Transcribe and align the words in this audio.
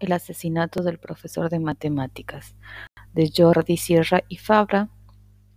El 0.00 0.12
asesinato 0.12 0.82
del 0.82 0.98
profesor 0.98 1.50
de 1.50 1.58
matemáticas, 1.58 2.56
de 3.12 3.30
Jordi 3.36 3.76
Sierra 3.76 4.22
y 4.26 4.38
Fabra, 4.38 4.88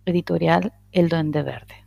editorial 0.04 0.74
El 0.92 1.08
Duende 1.08 1.42
Verde. 1.42 1.86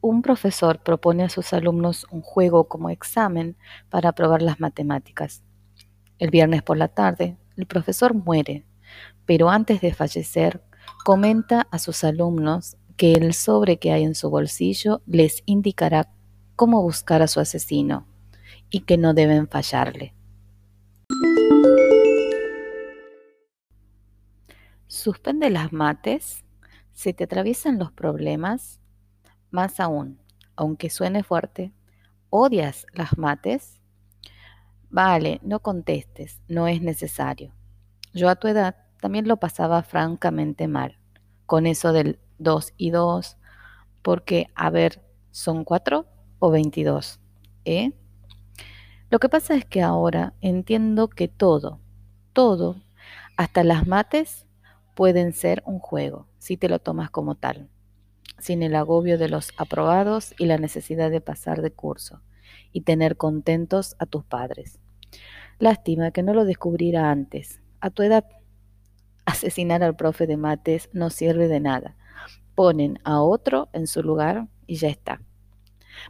Un 0.00 0.22
profesor 0.22 0.80
propone 0.80 1.24
a 1.24 1.28
sus 1.28 1.52
alumnos 1.52 2.06
un 2.12 2.22
juego 2.22 2.68
como 2.68 2.90
examen 2.90 3.56
para 3.90 4.10
aprobar 4.10 4.40
las 4.40 4.60
matemáticas. 4.60 5.42
El 6.20 6.30
viernes 6.30 6.62
por 6.62 6.76
la 6.76 6.86
tarde, 6.86 7.36
el 7.56 7.66
profesor 7.66 8.14
muere, 8.14 8.64
pero 9.26 9.50
antes 9.50 9.80
de 9.80 9.92
fallecer, 9.92 10.62
comenta 11.04 11.66
a 11.72 11.80
sus 11.80 12.04
alumnos 12.04 12.76
que 12.96 13.14
el 13.14 13.34
sobre 13.34 13.78
que 13.78 13.90
hay 13.90 14.04
en 14.04 14.14
su 14.14 14.30
bolsillo 14.30 15.02
les 15.06 15.42
indicará 15.44 16.12
cómo 16.58 16.82
buscar 16.82 17.22
a 17.22 17.28
su 17.28 17.38
asesino 17.38 18.04
y 18.68 18.80
que 18.80 18.98
no 18.98 19.14
deben 19.14 19.46
fallarle. 19.46 20.12
Suspende 24.88 25.50
las 25.50 25.72
mates, 25.72 26.44
se 26.92 27.12
te 27.12 27.22
atraviesan 27.22 27.78
los 27.78 27.92
problemas, 27.92 28.80
más 29.52 29.78
aún, 29.78 30.20
aunque 30.56 30.90
suene 30.90 31.22
fuerte, 31.22 31.72
odias 32.28 32.86
las 32.92 33.16
mates. 33.16 33.80
Vale, 34.90 35.38
no 35.44 35.60
contestes, 35.60 36.40
no 36.48 36.66
es 36.66 36.82
necesario. 36.82 37.54
Yo 38.12 38.28
a 38.28 38.34
tu 38.34 38.48
edad 38.48 38.74
también 39.00 39.28
lo 39.28 39.36
pasaba 39.36 39.84
francamente 39.84 40.66
mal, 40.66 40.98
con 41.46 41.66
eso 41.66 41.92
del 41.92 42.18
2 42.38 42.72
y 42.76 42.90
2, 42.90 43.36
porque, 44.02 44.50
a 44.56 44.70
ver, 44.70 45.04
¿son 45.30 45.62
4 45.62 46.17
o 46.38 46.50
22? 46.50 47.20
¿Eh? 47.64 47.92
Lo 49.10 49.18
que 49.18 49.28
pasa 49.28 49.54
es 49.54 49.64
que 49.64 49.82
ahora 49.82 50.34
entiendo 50.40 51.08
que 51.08 51.28
todo, 51.28 51.80
todo, 52.32 52.76
hasta 53.36 53.64
las 53.64 53.86
mates, 53.86 54.46
pueden 54.94 55.32
ser 55.32 55.62
un 55.64 55.78
juego, 55.78 56.26
si 56.38 56.56
te 56.56 56.68
lo 56.68 56.78
tomas 56.78 57.10
como 57.10 57.34
tal, 57.34 57.68
sin 58.38 58.62
el 58.62 58.74
agobio 58.74 59.16
de 59.16 59.28
los 59.28 59.52
aprobados 59.56 60.34
y 60.38 60.46
la 60.46 60.58
necesidad 60.58 61.10
de 61.10 61.20
pasar 61.20 61.62
de 61.62 61.70
curso 61.70 62.20
y 62.72 62.82
tener 62.82 63.16
contentos 63.16 63.96
a 63.98 64.06
tus 64.06 64.24
padres. 64.24 64.78
Lástima 65.58 66.10
que 66.10 66.22
no 66.22 66.34
lo 66.34 66.44
descubriera 66.44 67.10
antes. 67.10 67.60
A 67.80 67.90
tu 67.90 68.02
edad, 68.02 68.24
asesinar 69.24 69.82
al 69.82 69.96
profe 69.96 70.26
de 70.26 70.36
mates 70.36 70.88
no 70.92 71.10
sirve 71.10 71.48
de 71.48 71.60
nada. 71.60 71.96
Ponen 72.54 72.98
a 73.04 73.20
otro 73.22 73.68
en 73.72 73.86
su 73.86 74.02
lugar 74.02 74.48
y 74.66 74.76
ya 74.76 74.88
está. 74.88 75.20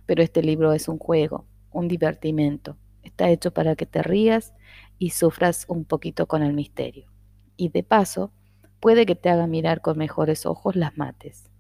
Pero 0.07 0.23
este 0.23 0.43
libro 0.43 0.73
es 0.73 0.89
un 0.89 0.99
juego, 0.99 1.47
un 1.71 1.89
divertimento. 1.89 2.77
Está 3.03 3.31
hecho 3.31 3.53
para 3.53 3.77
que 3.77 3.87
te 3.87 4.03
rías 4.03 4.55
y 4.99 5.11
sufras 5.11 5.65
un 5.69 5.85
poquito 5.85 6.27
con 6.27 6.43
el 6.43 6.53
misterio. 6.53 7.11
Y 7.57 7.71
de 7.71 7.83
paso, 7.83 8.33
puede 8.81 9.07
que 9.07 9.15
te 9.15 9.31
haga 9.31 9.47
mirar 9.47 9.81
con 9.81 9.99
mejores 9.99 10.47
ojos 10.47 10.77
las 10.77 10.97
mates. 10.97 11.51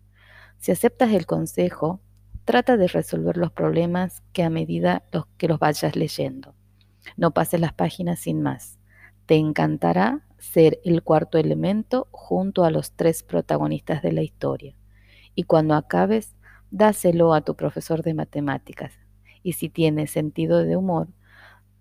Si 0.59 0.73
aceptas 0.73 1.13
el 1.13 1.27
consejo, 1.27 2.01
trata 2.45 2.77
de 2.77 2.89
resolver 2.89 3.37
los 3.37 3.53
problemas 3.53 4.23
que 4.33 4.43
a 4.43 4.51
medida 4.51 5.05
que 5.37 5.49
los 5.49 5.59
vayas 5.59 5.97
leyendo. 5.97 6.55
No 7.17 7.33
pases 7.33 7.61
las 7.61 7.73
páginas 7.73 8.21
sin 8.21 8.43
más. 8.43 8.79
Te 9.27 9.37
encantará 9.37 10.27
ser 10.39 10.81
el 10.85 11.03
cuarto 11.03 11.39
elemento 11.39 12.09
junto 12.11 12.65
a 12.65 12.71
los 12.71 12.93
tres 12.93 13.23
protagonistas 13.23 14.03
de 14.03 14.13
la 14.13 14.23
historia. 14.23 14.77
Y 15.35 15.45
cuando 15.45 15.75
acabes, 15.75 16.35
dáselo 16.71 17.35
a 17.35 17.41
tu 17.41 17.55
profesor 17.55 18.03
de 18.03 18.15
matemáticas. 18.15 18.93
Y 19.43 19.53
si 19.53 19.69
tiene 19.69 20.07
sentido 20.07 20.65
de 20.65 20.77
humor, 20.77 21.09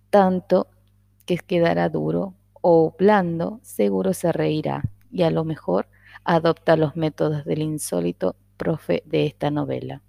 tanto 0.10 0.68
que 1.26 1.38
quedará 1.38 1.90
duro 1.90 2.36
o 2.62 2.96
blando, 2.98 3.60
seguro 3.64 4.14
se 4.14 4.32
reirá 4.32 4.84
y 5.12 5.24
a 5.24 5.32
lo 5.32 5.44
mejor 5.44 5.88
adopta 6.24 6.76
los 6.76 6.96
métodos 6.96 7.46
del 7.46 7.62
insólito 7.62 8.36
profe 8.58 9.04
de 9.06 9.26
esta 9.26 9.52
novela. 9.52 10.02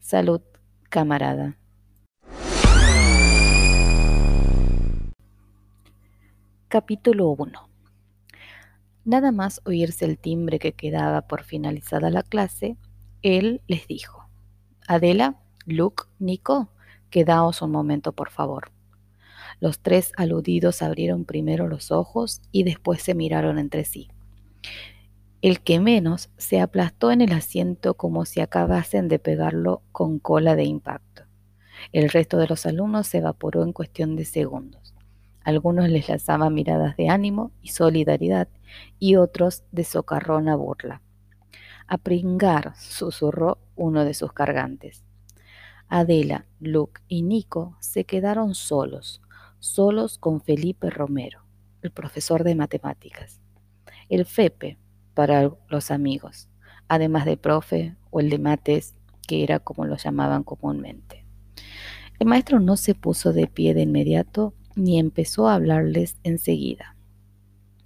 Salud, 0.00 0.40
camarada. 0.88 1.56
Capítulo 6.68 7.28
1 7.30 7.68
Nada 9.04 9.32
más 9.32 9.62
oírse 9.64 10.04
el 10.04 10.18
timbre 10.18 10.58
que 10.58 10.72
quedaba 10.72 11.22
por 11.22 11.42
finalizada 11.42 12.10
la 12.10 12.22
clase, 12.22 12.76
él 13.22 13.62
les 13.66 13.86
dijo, 13.86 14.17
Adela, 14.88 15.36
Luke, 15.66 16.04
Nico, 16.18 16.70
quedaos 17.10 17.60
un 17.60 17.70
momento, 17.70 18.12
por 18.12 18.30
favor. 18.30 18.72
Los 19.60 19.80
tres 19.80 20.12
aludidos 20.16 20.80
abrieron 20.80 21.26
primero 21.26 21.68
los 21.68 21.90
ojos 21.90 22.40
y 22.52 22.62
después 22.62 23.02
se 23.02 23.14
miraron 23.14 23.58
entre 23.58 23.84
sí. 23.84 24.08
El 25.42 25.60
que 25.60 25.78
menos 25.78 26.30
se 26.38 26.58
aplastó 26.58 27.10
en 27.10 27.20
el 27.20 27.32
asiento 27.34 27.98
como 27.98 28.24
si 28.24 28.40
acabasen 28.40 29.08
de 29.08 29.18
pegarlo 29.18 29.82
con 29.92 30.18
cola 30.18 30.56
de 30.56 30.64
impacto. 30.64 31.24
El 31.92 32.08
resto 32.08 32.38
de 32.38 32.46
los 32.46 32.64
alumnos 32.64 33.08
se 33.08 33.18
evaporó 33.18 33.64
en 33.64 33.74
cuestión 33.74 34.16
de 34.16 34.24
segundos. 34.24 34.94
Algunos 35.44 35.90
les 35.90 36.08
lanzaban 36.08 36.54
miradas 36.54 36.96
de 36.96 37.10
ánimo 37.10 37.52
y 37.60 37.68
solidaridad 37.68 38.48
y 38.98 39.16
otros 39.16 39.64
de 39.70 39.84
socarrona 39.84 40.56
burla. 40.56 41.02
A 41.86 41.98
pringar, 41.98 42.74
susurró 42.76 43.58
uno 43.78 44.04
de 44.04 44.12
sus 44.12 44.32
cargantes. 44.32 45.04
Adela, 45.88 46.44
Luke 46.60 47.00
y 47.08 47.22
Nico 47.22 47.76
se 47.80 48.04
quedaron 48.04 48.54
solos, 48.54 49.22
solos 49.58 50.18
con 50.18 50.42
Felipe 50.42 50.90
Romero, 50.90 51.44
el 51.80 51.90
profesor 51.90 52.44
de 52.44 52.54
matemáticas. 52.54 53.40
El 54.10 54.26
FEPE, 54.26 54.78
para 55.14 55.50
los 55.68 55.90
amigos, 55.90 56.48
además 56.88 57.24
de 57.24 57.36
profe 57.36 57.96
o 58.10 58.20
el 58.20 58.28
de 58.28 58.38
mates, 58.38 58.94
que 59.26 59.42
era 59.42 59.60
como 59.60 59.84
lo 59.86 59.96
llamaban 59.96 60.42
comúnmente. 60.42 61.24
El 62.18 62.26
maestro 62.26 62.60
no 62.60 62.76
se 62.76 62.94
puso 62.94 63.32
de 63.32 63.46
pie 63.46 63.74
de 63.74 63.82
inmediato 63.82 64.54
ni 64.74 64.98
empezó 64.98 65.48
a 65.48 65.54
hablarles 65.54 66.16
enseguida. 66.22 66.96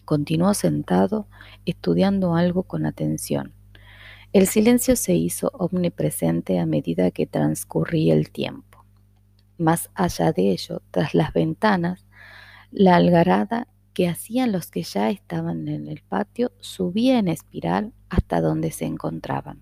Continuó 0.04 0.54
sentado, 0.54 1.26
estudiando 1.64 2.34
algo 2.34 2.64
con 2.64 2.86
atención. 2.86 3.54
El 4.32 4.46
silencio 4.46 4.96
se 4.96 5.14
hizo 5.14 5.50
omnipresente 5.52 6.58
a 6.58 6.64
medida 6.64 7.10
que 7.10 7.26
transcurría 7.26 8.14
el 8.14 8.30
tiempo. 8.30 8.82
Más 9.58 9.90
allá 9.94 10.32
de 10.32 10.52
ello, 10.52 10.80
tras 10.90 11.12
las 11.12 11.34
ventanas, 11.34 12.06
la 12.70 12.96
algarada 12.96 13.68
que 13.92 14.08
hacían 14.08 14.50
los 14.50 14.70
que 14.70 14.84
ya 14.84 15.10
estaban 15.10 15.68
en 15.68 15.86
el 15.86 16.00
patio 16.00 16.50
subía 16.60 17.18
en 17.18 17.28
espiral 17.28 17.92
hasta 18.08 18.40
donde 18.40 18.70
se 18.70 18.86
encontraban. 18.86 19.60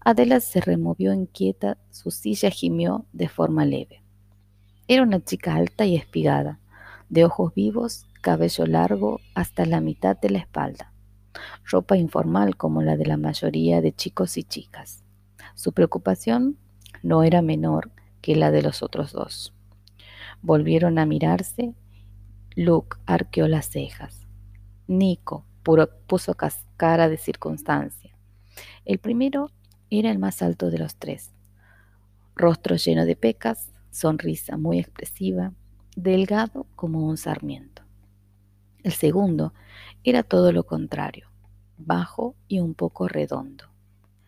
Adela 0.00 0.40
se 0.40 0.60
removió 0.60 1.14
inquieta, 1.14 1.78
su 1.90 2.10
silla 2.10 2.50
gimió 2.50 3.06
de 3.14 3.30
forma 3.30 3.64
leve. 3.64 4.02
Era 4.88 5.02
una 5.02 5.24
chica 5.24 5.54
alta 5.54 5.86
y 5.86 5.96
espigada, 5.96 6.60
de 7.08 7.24
ojos 7.24 7.54
vivos, 7.54 8.06
cabello 8.20 8.66
largo 8.66 9.20
hasta 9.34 9.64
la 9.64 9.80
mitad 9.80 10.18
de 10.18 10.28
la 10.28 10.40
espalda, 10.40 10.92
ropa 11.64 11.96
informal 11.96 12.56
como 12.56 12.82
la 12.82 12.96
de 12.96 13.06
la 13.06 13.16
mayoría 13.16 13.80
de 13.80 13.92
chicos 13.92 14.36
y 14.36 14.44
chicas. 14.44 15.02
Su 15.54 15.72
preocupación 15.72 16.58
no 17.02 17.22
era 17.22 17.42
menor 17.42 17.90
que 18.20 18.36
la 18.36 18.50
de 18.50 18.62
los 18.62 18.82
otros 18.82 19.12
dos. 19.12 19.54
Volvieron 20.42 20.98
a 20.98 21.06
mirarse 21.06 21.74
Luke 22.56 22.98
arqueó 23.06 23.48
las 23.48 23.66
cejas. 23.66 24.26
Nico 24.86 25.44
puso 26.06 26.36
cara 26.76 27.08
de 27.08 27.16
circunstancia. 27.16 28.16
El 28.84 28.98
primero 28.98 29.50
era 29.90 30.10
el 30.10 30.18
más 30.18 30.42
alto 30.42 30.70
de 30.70 30.78
los 30.78 30.96
tres. 30.96 31.32
Rostro 32.36 32.76
lleno 32.76 33.06
de 33.06 33.16
pecas, 33.16 33.72
sonrisa 33.90 34.56
muy 34.56 34.78
expresiva, 34.78 35.52
delgado 35.96 36.66
como 36.76 37.06
un 37.06 37.16
sarmiento. 37.16 37.83
El 38.84 38.92
segundo 38.92 39.52
era 40.04 40.22
todo 40.22 40.52
lo 40.52 40.62
contrario, 40.62 41.26
bajo 41.76 42.36
y 42.46 42.60
un 42.60 42.74
poco 42.74 43.08
redondo, 43.08 43.64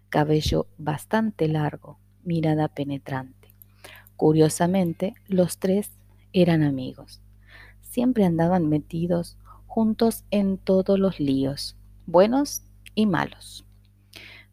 cabello 0.08 0.66
bastante 0.76 1.46
largo, 1.46 2.00
mirada 2.24 2.66
penetrante. 2.66 3.54
Curiosamente, 4.16 5.14
los 5.28 5.58
tres 5.58 5.92
eran 6.32 6.64
amigos 6.64 7.20
siempre 7.96 8.26
andaban 8.26 8.68
metidos 8.68 9.38
juntos 9.66 10.26
en 10.30 10.58
todos 10.58 10.98
los 10.98 11.18
líos, 11.18 11.76
buenos 12.04 12.62
y 12.94 13.06
malos. 13.06 13.64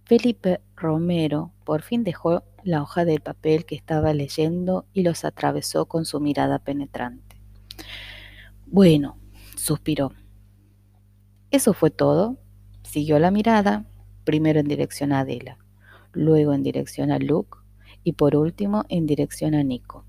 Felipe 0.06 0.62
Romero 0.78 1.52
por 1.66 1.82
fin 1.82 2.06
dejó 2.06 2.44
la 2.64 2.82
hoja 2.82 3.04
de 3.04 3.20
papel 3.20 3.66
que 3.66 3.76
estaba 3.76 4.14
leyendo 4.14 4.86
y 4.94 5.04
los 5.04 5.26
atravesó 5.26 5.88
con 5.88 6.06
su 6.06 6.22
mirada 6.22 6.60
penetrante. 6.60 7.36
Bueno, 8.66 9.18
suspiró. 9.56 10.12
¿Eso 11.52 11.74
fue 11.74 11.92
todo? 11.92 12.38
Siguió 12.84 13.20
la 13.20 13.32
mirada, 13.32 13.86
primero 14.24 14.60
en 14.60 14.68
dirección 14.68 15.12
a 15.12 15.20
Adela, 15.20 15.58
luego 16.12 16.54
en 16.54 16.64
dirección 16.64 17.12
a 17.12 17.20
Luke, 17.20 17.58
y 18.04 18.14
por 18.14 18.36
último 18.36 18.86
en 18.90 19.06
dirección 19.06 19.56
a 19.56 19.64
Nico. 19.64 20.06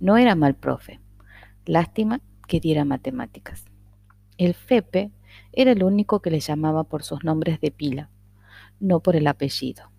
No 0.00 0.16
era 0.16 0.34
mal 0.34 0.54
profe. 0.54 1.00
Lástima 1.64 2.20
que 2.46 2.60
diera 2.60 2.84
matemáticas. 2.84 3.64
El 4.38 4.54
Fepe 4.54 5.10
era 5.52 5.72
el 5.72 5.82
único 5.82 6.20
que 6.20 6.30
le 6.30 6.40
llamaba 6.40 6.84
por 6.84 7.02
sus 7.02 7.24
nombres 7.24 7.60
de 7.60 7.70
pila, 7.70 8.10
no 8.78 9.00
por 9.00 9.16
el 9.16 9.26
apellido, 9.26 9.90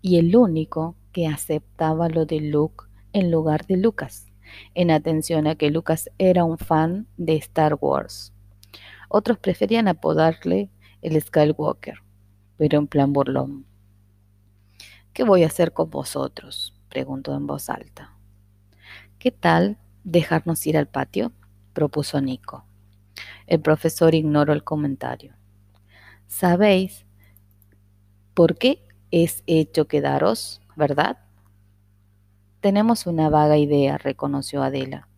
y 0.00 0.18
el 0.18 0.34
único 0.36 0.96
que 1.12 1.26
aceptaba 1.26 2.08
lo 2.08 2.26
de 2.26 2.40
Luke 2.40 2.84
en 3.12 3.30
lugar 3.30 3.66
de 3.66 3.76
Lucas, 3.76 4.29
en 4.74 4.90
atención 4.90 5.46
a 5.46 5.54
que 5.54 5.70
Lucas 5.70 6.10
era 6.18 6.44
un 6.44 6.58
fan 6.58 7.06
de 7.16 7.36
Star 7.36 7.76
Wars. 7.80 8.32
Otros 9.08 9.38
preferían 9.38 9.88
apodarle 9.88 10.70
el 11.02 11.20
Skywalker, 11.20 11.98
pero 12.56 12.78
en 12.78 12.86
plan 12.86 13.12
burlón. 13.12 13.66
¿Qué 15.12 15.24
voy 15.24 15.42
a 15.42 15.48
hacer 15.48 15.72
con 15.72 15.90
vosotros? 15.90 16.74
preguntó 16.88 17.34
en 17.34 17.46
voz 17.46 17.68
alta. 17.68 18.14
¿Qué 19.18 19.30
tal 19.30 19.78
dejarnos 20.04 20.66
ir 20.66 20.76
al 20.76 20.86
patio? 20.88 21.32
propuso 21.72 22.20
Nico. 22.20 22.64
El 23.46 23.60
profesor 23.60 24.14
ignoró 24.14 24.52
el 24.52 24.64
comentario. 24.64 25.34
¿Sabéis 26.26 27.04
por 28.34 28.56
qué 28.56 28.86
es 29.10 29.42
hecho 29.46 29.88
quedaros, 29.88 30.60
verdad? 30.76 31.18
Tenemos 32.60 33.06
una 33.06 33.30
vaga 33.30 33.56
idea, 33.56 33.96
reconoció 33.96 34.62
Adela. 34.62 35.08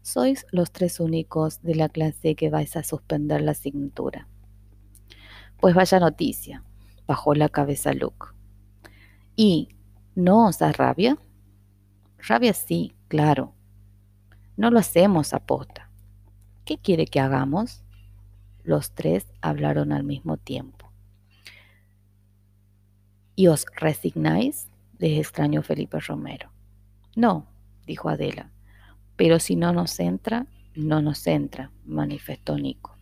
Sois 0.00 0.46
los 0.52 0.72
tres 0.72 1.00
únicos 1.00 1.60
de 1.62 1.74
la 1.74 1.90
clase 1.90 2.34
que 2.34 2.48
vais 2.48 2.76
a 2.76 2.82
suspender 2.82 3.42
la 3.42 3.50
asignatura. 3.50 4.26
Pues 5.60 5.74
vaya 5.74 6.00
noticia, 6.00 6.64
bajó 7.06 7.34
la 7.34 7.50
cabeza 7.50 7.92
Luke. 7.92 8.28
¿Y 9.36 9.68
no 10.14 10.46
os 10.46 10.58
da 10.58 10.72
rabia? 10.72 11.18
Rabia 12.18 12.54
sí, 12.54 12.94
claro. 13.08 13.52
No 14.56 14.70
lo 14.70 14.78
hacemos 14.78 15.34
aposta. 15.34 15.90
¿Qué 16.64 16.78
quiere 16.78 17.06
que 17.06 17.20
hagamos? 17.20 17.82
Los 18.64 18.92
tres 18.92 19.26
hablaron 19.42 19.92
al 19.92 20.04
mismo 20.04 20.38
tiempo. 20.38 20.90
¿Y 23.34 23.48
os 23.48 23.66
resignáis? 23.76 24.68
Les 24.98 25.18
extrañó 25.18 25.62
Felipe 25.62 25.98
Romero. 26.00 26.50
No, 27.14 27.46
dijo 27.86 28.08
Adela, 28.08 28.50
pero 29.16 29.38
si 29.38 29.56
no 29.56 29.72
nos 29.72 29.98
entra, 30.00 30.46
no 30.74 31.00
nos 31.00 31.26
entra, 31.26 31.70
manifestó 31.84 32.56
Nico. 32.58 32.96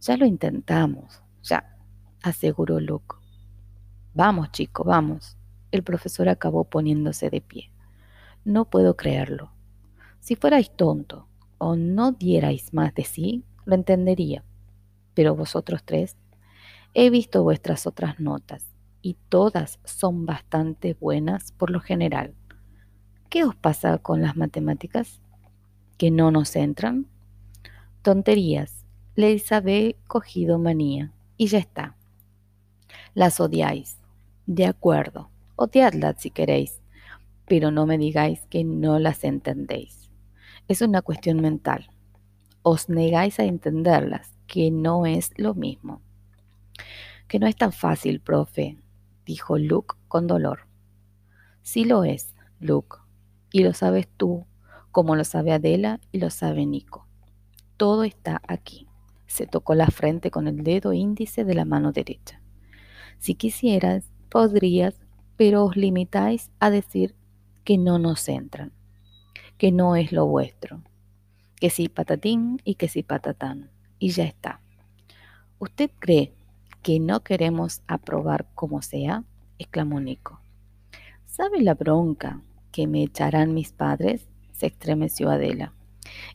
Ya 0.00 0.16
lo 0.16 0.26
intentamos, 0.26 1.22
ya, 1.42 1.76
aseguró 2.22 2.80
Luke. 2.80 3.16
Vamos, 4.14 4.50
chico, 4.50 4.84
vamos. 4.84 5.36
El 5.70 5.82
profesor 5.82 6.28
acabó 6.28 6.64
poniéndose 6.64 7.30
de 7.30 7.40
pie. 7.40 7.72
No 8.44 8.68
puedo 8.68 8.96
creerlo. 8.96 9.52
Si 10.18 10.36
fuerais 10.36 10.74
tonto 10.76 11.28
o 11.58 11.76
no 11.76 12.12
dierais 12.12 12.74
más 12.74 12.94
de 12.94 13.04
sí, 13.04 13.44
lo 13.64 13.74
entendería. 13.74 14.44
Pero 15.14 15.36
vosotros 15.36 15.82
tres, 15.84 16.16
he 16.94 17.08
visto 17.08 17.42
vuestras 17.42 17.86
otras 17.86 18.18
notas 18.18 18.71
y 19.02 19.16
todas 19.28 19.80
son 19.84 20.24
bastante 20.24 20.94
buenas 20.94 21.52
por 21.52 21.70
lo 21.70 21.80
general. 21.80 22.34
¿Qué 23.28 23.44
os 23.44 23.56
pasa 23.56 23.98
con 23.98 24.22
las 24.22 24.36
matemáticas? 24.36 25.20
¿Que 25.98 26.10
no 26.10 26.30
nos 26.30 26.54
entran? 26.56 27.06
Tonterías, 28.02 28.84
les 29.14 29.50
habéis 29.52 29.96
cogido 30.06 30.58
manía 30.58 31.12
y 31.36 31.48
ya 31.48 31.58
está. 31.58 31.96
Las 33.14 33.40
odiáis. 33.40 33.98
De 34.46 34.66
acuerdo, 34.66 35.30
odiadlas 35.56 36.20
si 36.20 36.30
queréis, 36.30 36.80
pero 37.46 37.70
no 37.70 37.86
me 37.86 37.98
digáis 37.98 38.40
que 38.48 38.64
no 38.64 38.98
las 38.98 39.24
entendéis. 39.24 40.10
Es 40.68 40.80
una 40.80 41.02
cuestión 41.02 41.40
mental. 41.40 41.90
Os 42.62 42.88
negáis 42.88 43.38
a 43.38 43.44
entenderlas, 43.44 44.32
que 44.46 44.70
no 44.70 45.06
es 45.06 45.30
lo 45.36 45.54
mismo. 45.54 46.00
Que 47.28 47.38
no 47.38 47.46
es 47.46 47.56
tan 47.56 47.72
fácil, 47.72 48.20
profe, 48.20 48.78
dijo 49.32 49.56
Luke 49.56 49.94
con 50.08 50.26
dolor. 50.26 50.66
Sí 51.62 51.86
lo 51.86 52.04
es, 52.04 52.34
Luke, 52.60 52.98
y 53.50 53.62
lo 53.62 53.72
sabes 53.72 54.06
tú, 54.18 54.44
como 54.90 55.16
lo 55.16 55.24
sabe 55.24 55.52
Adela 55.52 56.00
y 56.12 56.18
lo 56.18 56.28
sabe 56.28 56.66
Nico. 56.66 57.06
Todo 57.78 58.04
está 58.04 58.42
aquí. 58.46 58.88
Se 59.26 59.46
tocó 59.46 59.74
la 59.74 59.86
frente 59.86 60.30
con 60.30 60.48
el 60.48 60.62
dedo 60.62 60.92
índice 60.92 61.46
de 61.46 61.54
la 61.54 61.64
mano 61.64 61.92
derecha. 61.92 62.42
Si 63.18 63.34
quisieras, 63.34 64.04
podrías, 64.28 65.00
pero 65.38 65.64
os 65.64 65.76
limitáis 65.76 66.50
a 66.60 66.68
decir 66.68 67.14
que 67.64 67.78
no 67.78 67.98
nos 67.98 68.28
entran, 68.28 68.70
que 69.56 69.72
no 69.72 69.96
es 69.96 70.12
lo 70.12 70.26
vuestro, 70.26 70.82
que 71.56 71.70
sí 71.70 71.88
patatín 71.88 72.60
y 72.64 72.74
que 72.74 72.88
sí 72.88 73.02
patatán, 73.02 73.70
y 73.98 74.10
ya 74.10 74.24
está. 74.24 74.60
¿Usted 75.58 75.90
cree 75.98 76.34
que 76.82 77.00
no 77.00 77.22
queremos 77.22 77.82
aprobar 77.86 78.46
como 78.54 78.82
sea? 78.82 79.24
exclamó 79.58 80.00
Nico. 80.00 80.40
¿Sabe 81.26 81.62
la 81.62 81.74
bronca 81.74 82.42
que 82.72 82.86
me 82.86 83.02
echarán 83.02 83.54
mis 83.54 83.72
padres? 83.72 84.28
se 84.52 84.66
estremeció 84.66 85.30
Adela. 85.30 85.72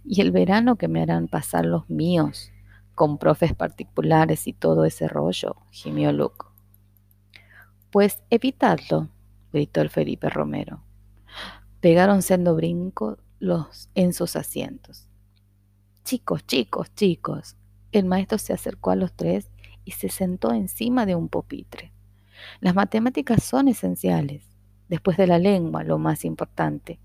Y 0.04 0.22
el 0.22 0.32
verano 0.32 0.78
que 0.78 0.88
me 0.88 1.02
harán 1.02 1.28
pasar 1.28 1.66
los 1.66 1.90
míos 1.90 2.52
con 2.96 3.18
profes 3.18 3.54
particulares 3.54 4.48
y 4.48 4.54
todo 4.54 4.86
ese 4.86 5.08
rollo, 5.08 5.56
gimió 5.70 6.12
Luke. 6.12 6.46
Pues 7.92 8.24
evitadlo, 8.30 9.10
gritó 9.54 9.82
el 9.82 9.90
Felipe 9.90 10.30
Romero. 10.30 10.82
Pegaron 11.80 12.22
sendo 12.22 12.56
brinco 12.56 13.18
los 13.40 13.90
en 13.94 14.14
sus 14.14 14.36
asientos. 14.36 15.08
Chicos, 16.04 16.46
chicos, 16.48 16.94
chicos. 16.96 17.56
El 17.92 18.06
maestro 18.06 18.38
se 18.38 18.54
acercó 18.54 18.92
a 18.92 18.96
los 18.96 19.14
tres 19.14 19.50
y 19.88 19.92
se 19.92 20.10
sentó 20.10 20.52
encima 20.52 21.06
de 21.06 21.16
un 21.16 21.30
pupitre. 21.30 21.94
Las 22.60 22.76
matemáticas 22.76 23.44
son 23.44 23.68
esenciales, 23.68 24.44
después 24.90 25.18
de 25.18 25.28
la 25.28 25.40
lengua, 25.40 25.84
lo 25.84 25.98
más 25.98 26.26
importante. 26.26 27.00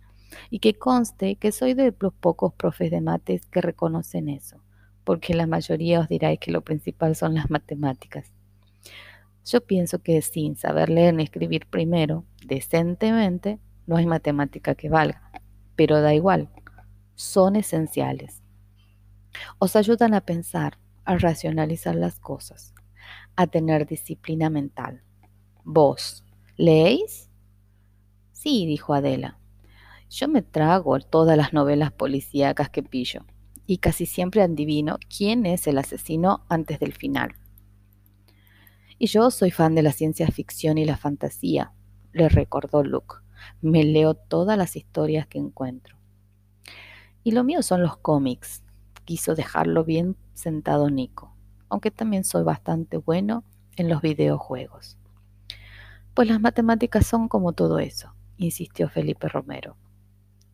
Y 0.50 0.58
que 0.58 0.75
conste 0.75 1.37
que 1.37 1.52
soy 1.52 1.75
de 1.75 1.94
los 1.99 2.12
pocos 2.12 2.52
profes 2.55 2.90
de 2.90 3.00
mates 3.00 3.46
que 3.46 3.61
reconocen 3.61 4.29
eso 4.29 4.62
porque 5.05 5.34
la 5.34 5.46
mayoría 5.46 6.01
os 6.01 6.08
dirá 6.08 6.36
que 6.36 6.53
lo 6.53 6.62
principal 6.62 7.17
son 7.17 7.34
las 7.34 7.51
matemáticas. 7.51 8.32
Yo 9.44 9.60
pienso 9.60 10.01
que 10.01 10.22
sin 10.22 10.56
saber 10.56 10.89
leer 10.89 11.15
ni 11.15 11.24
escribir 11.24 11.67
primero, 11.67 12.24
decentemente, 12.46 13.58
no 13.86 13.96
hay 13.96 14.06
matemática 14.06 14.74
que 14.74 14.89
valga, 14.89 15.32
pero 15.74 16.01
da 16.01 16.15
igual, 16.15 16.48
son 17.17 17.56
esenciales. 17.56 18.43
Os 19.58 19.74
ayudan 19.74 20.15
a 20.15 20.20
pensar, 20.20 20.79
a 21.05 21.19
racionalizar 21.19 21.94
las 21.94 22.19
cosas, 22.19 22.75
a 23.37 23.47
tener 23.47 23.87
disciplina 23.87 24.51
mental. 24.51 25.03
¿Vos 25.65 26.25
leéis? 26.56 27.31
Sí, 28.32 28.67
dijo 28.67 28.94
Adela. 28.94 29.39
Yo 30.11 30.29
me 30.29 30.43
trago 30.43 30.99
todas 31.01 31.37
las 31.37 31.53
novelas 31.53 31.93
policíacas 31.93 32.69
que 32.69 32.82
pillo 32.82 33.25
y 33.67 33.79
casi 33.79 34.06
siempre 34.06 34.43
adivino 34.43 34.99
quién 35.17 35.47
es 35.47 35.67
el 35.67 35.79
asesino 35.79 36.44
antes 36.49 36.79
del 36.81 36.93
final. 36.93 37.35
Y 38.99 39.06
yo 39.06 39.31
soy 39.31 39.51
fan 39.51 39.75
de 39.75 39.82
la 39.82 39.93
ciencia 39.93 40.29
ficción 40.29 40.79
y 40.79 40.85
la 40.85 40.97
fantasía, 40.97 41.73
le 42.13 42.29
recordó 42.29 42.85
Luke. 42.85 43.17
Me 43.61 43.85
leo 43.85 44.15
todas 44.15 44.56
las 44.59 44.77
historias 44.77 45.27
que 45.27 45.39
encuentro. 45.39 45.97
Y 47.25 47.32
lo 47.32 47.44
mío 47.44 47.63
son 47.63 47.82
los 47.82 47.97
cómics, 47.97 48.63
quiso 49.05 49.35
dejarlo 49.35 49.85
bien 49.85 50.17
sentado 50.35 50.91
Nico, 50.91 51.35
aunque 51.69 51.91
también 51.91 52.25
soy 52.25 52.44
bastante 52.44 52.97
bueno 52.97 53.44
en 53.77 53.89
los 53.89 54.03
videojuegos. 54.03 54.99
Pues 56.15 56.29
las 56.29 56.41
matemáticas 56.41 57.06
son 57.06 57.29
como 57.29 57.53
todo 57.53 57.79
eso, 57.79 58.15
insistió 58.37 58.89
Felipe 58.89 59.29
Romero. 59.29 59.77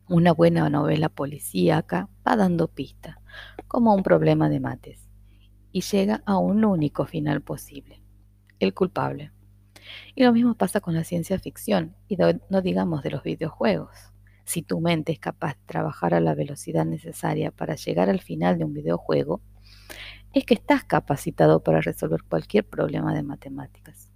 Una 0.07 0.31
buena 0.31 0.69
novela 0.69 1.09
policíaca 1.09 2.09
va 2.27 2.35
dando 2.35 2.67
pista, 2.67 3.21
como 3.67 3.93
un 3.93 4.03
problema 4.03 4.49
de 4.49 4.59
mates, 4.59 5.09
y 5.71 5.81
llega 5.81 6.23
a 6.25 6.37
un 6.37 6.65
único 6.65 7.05
final 7.05 7.41
posible, 7.41 8.01
el 8.59 8.73
culpable. 8.73 9.31
Y 10.15 10.23
lo 10.23 10.33
mismo 10.33 10.55
pasa 10.55 10.81
con 10.81 10.95
la 10.95 11.03
ciencia 11.03 11.37
ficción, 11.39 11.95
y 12.07 12.17
no 12.49 12.61
digamos 12.61 13.03
de 13.03 13.11
los 13.11 13.23
videojuegos. 13.23 14.13
Si 14.49 14.63
tu 14.63 14.81
mente 14.81 15.11
es 15.11 15.19
capaz 15.19 15.53
de 15.53 15.61
trabajar 15.67 16.15
a 16.15 16.19
la 16.19 16.33
velocidad 16.33 16.83
necesaria 16.83 17.51
para 17.51 17.75
llegar 17.75 18.09
al 18.09 18.19
final 18.19 18.57
de 18.57 18.65
un 18.65 18.73
videojuego, 18.73 19.41
es 20.33 20.43
que 20.43 20.55
estás 20.55 20.83
capacitado 20.83 21.61
para 21.61 21.81
resolver 21.81 22.23
cualquier 22.23 22.67
problema 22.67 23.13
de 23.13 23.21
matemáticas. 23.21 24.09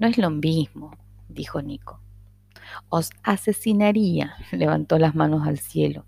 No 0.00 0.08
es 0.08 0.18
lo 0.18 0.30
mismo, 0.30 0.98
dijo 1.28 1.62
Nico. 1.62 2.00
Os 2.88 3.10
asesinaría, 3.22 4.34
levantó 4.50 4.98
las 4.98 5.14
manos 5.14 5.46
al 5.46 5.60
cielo. 5.60 6.06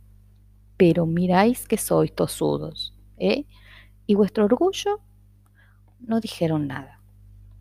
Pero 0.76 1.06
miráis 1.06 1.68
que 1.68 1.76
sois 1.76 2.12
tosudos, 2.12 2.92
¿eh? 3.18 3.46
¿Y 4.04 4.16
vuestro 4.16 4.46
orgullo? 4.46 5.00
No 6.00 6.18
dijeron 6.18 6.66
nada. 6.66 7.00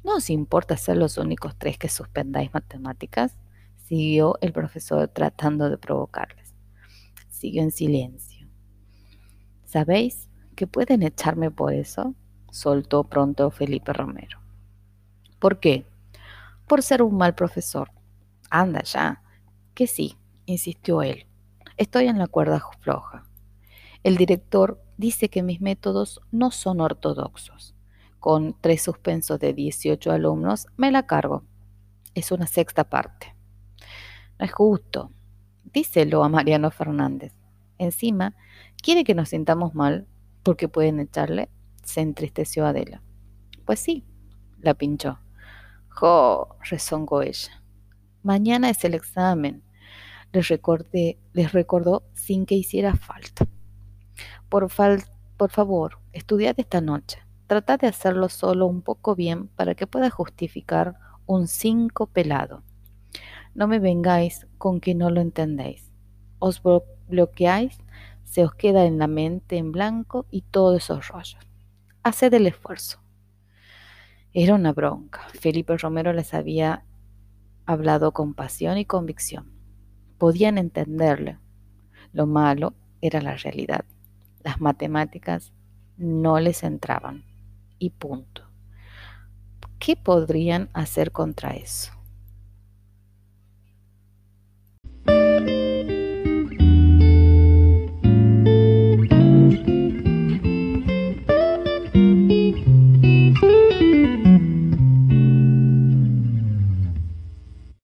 ¿No 0.04 0.16
os 0.16 0.32
importa 0.32 0.76
ser 0.76 0.98
los 0.98 1.20
únicos 1.20 1.56
tres 1.56 1.78
que 1.78 1.88
suspendáis 1.88 2.52
matemáticas? 2.52 3.38
Siguió 3.92 4.38
el 4.40 4.54
profesor 4.54 5.10
tratando 5.10 5.70
de 5.70 5.78
provocarles. 5.78 6.56
Siguió 7.28 7.62
en 7.62 7.72
silencio. 7.72 8.48
¿Sabéis 9.66 10.30
que 10.56 10.66
pueden 10.66 11.04
echarme 11.04 11.52
por 11.52 11.74
eso? 11.74 12.16
soltó 12.52 13.04
pronto 13.04 13.52
Felipe 13.52 13.92
Romero. 13.92 14.40
¿Por 15.40 15.60
qué? 15.60 15.86
Por 16.68 16.84
ser 16.84 17.02
un 17.02 17.18
mal 17.18 17.36
profesor. 17.36 17.92
Anda 18.50 18.82
ya. 18.84 19.24
Que 19.74 19.88
sí, 19.88 20.18
insistió 20.46 21.02
él. 21.02 21.28
Estoy 21.76 22.08
en 22.08 22.18
la 22.18 22.28
cuerda 22.28 22.64
floja. 22.80 23.26
El 24.04 24.16
director 24.16 24.82
dice 24.96 25.28
que 25.28 25.44
mis 25.44 25.60
métodos 25.60 26.22
no 26.32 26.52
son 26.52 26.80
ortodoxos. 26.80 27.76
Con 28.20 28.56
tres 28.62 28.84
suspensos 28.84 29.38
de 29.38 29.54
18 29.54 30.14
alumnos 30.14 30.68
me 30.78 30.92
la 30.92 31.08
cargo. 31.08 31.44
Es 32.16 32.32
una 32.32 32.48
sexta 32.48 32.86
parte. 32.90 33.36
Es 34.42 34.52
justo. 34.52 35.12
Díselo 35.72 36.24
a 36.24 36.30
Mariano 36.30 36.72
Fernández. 36.72 37.32
Encima, 37.78 38.36
quiere 38.82 39.04
que 39.04 39.14
nos 39.14 39.30
sintamos 39.30 39.76
mal 39.76 40.08
porque 40.42 40.68
pueden 40.68 41.00
echarle. 41.00 41.48
Se 41.84 42.02
entristeció 42.02 42.66
Adela. 42.66 43.04
Pues 43.66 43.80
sí, 43.80 44.04
la 44.60 44.74
pinchó. 44.74 45.20
Jo, 45.90 46.56
rezongó 46.68 47.22
ella. 47.22 47.64
Mañana 48.24 48.72
es 48.72 48.84
el 48.84 48.96
examen. 48.96 49.62
Les, 50.32 50.52
les 51.34 51.52
recordó 51.52 52.04
sin 52.16 52.48
que 52.48 52.56
hiciera 52.56 52.96
falta. 52.96 53.48
Por, 54.50 54.72
fal 54.72 55.04
por 55.38 55.52
favor, 55.52 56.00
estudiad 56.14 56.56
esta 56.58 56.82
noche. 56.82 57.20
Tratad 57.46 57.80
de 57.80 57.88
hacerlo 57.88 58.28
solo 58.28 58.66
un 58.66 58.82
poco 58.82 59.16
bien 59.16 59.50
para 59.50 59.76
que 59.76 59.86
pueda 59.86 60.10
justificar 60.10 60.96
un 61.28 61.48
cinco 61.48 62.08
pelado. 62.08 62.64
No 63.54 63.68
me 63.68 63.80
vengáis 63.80 64.48
con 64.58 64.80
que 64.80 64.96
no 64.96 65.10
lo 65.10 65.22
entendéis. 65.22 65.92
Os 66.40 66.62
bloqueáis, 67.08 67.78
se 68.24 68.46
os 68.46 68.54
queda 68.56 68.86
en 68.86 68.98
la 68.98 69.08
mente 69.08 69.58
en 69.58 69.72
blanco 69.72 70.26
y 70.32 70.42
todos 70.42 70.84
esos 70.84 71.10
rollos. 71.10 71.38
Haced 72.04 72.34
el 72.34 72.48
esfuerzo. 72.48 73.00
Era 74.34 74.56
una 74.56 74.72
bronca. 74.72 75.28
Felipe 75.34 75.78
Romero 75.78 76.14
les 76.14 76.34
había 76.34 76.86
hablado 77.66 78.14
con 78.14 78.34
pasión 78.34 78.78
y 78.78 78.86
convicción. 78.86 79.52
Podían 80.18 80.58
entenderle. 80.58 81.38
Lo 82.14 82.28
malo 82.28 82.74
era 83.02 83.22
la 83.22 83.36
realidad. 83.36 83.84
Las 84.44 84.62
matemáticas 84.62 85.52
no 85.98 86.40
les 86.40 86.64
entraban. 86.64 87.26
Y 87.78 87.90
punto. 87.90 88.44
¿Qué 89.80 89.96
podrían 89.96 90.70
hacer 90.74 91.12
contra 91.12 91.52
eso? 91.52 91.92